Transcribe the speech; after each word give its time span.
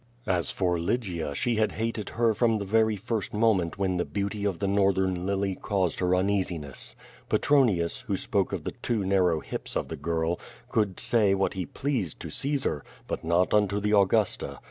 As 0.25 0.49
for 0.49 0.79
Lygia 0.79 1.35
she 1.35 1.57
had 1.57 1.73
hated 1.73 2.09
her 2.17 2.33
from 2.33 2.57
the 2.57 2.65
very 2.65 2.95
first 2.95 3.35
moment 3.35 3.77
when 3.77 3.97
the 3.97 4.03
beauty 4.03 4.45
of 4.45 4.57
the 4.57 4.67
North 4.67 4.97
ern 4.97 5.27
lily 5.27 5.53
caused 5.53 5.99
her 5.99 6.15
uneasiness. 6.15 6.95
Petronius, 7.29 7.99
who 8.07 8.15
spoke 8.17 8.51
of 8.51 8.63
the 8.63 8.71
too 8.81 9.05
narrow 9.05 9.41
hips 9.41 9.75
of 9.77 9.89
the 9.89 9.95
girl, 9.95 10.39
could 10.69 10.99
say 10.99 11.35
what 11.35 11.53
he 11.53 11.67
pleased 11.67 12.19
to 12.21 12.31
Caesar, 12.31 12.83
but 13.07 13.23
not 13.23 13.53
unto 13.53 13.79
the 13.79 13.95
Augusta. 13.95 14.59